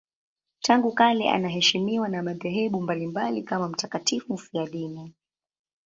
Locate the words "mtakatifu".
3.69-4.33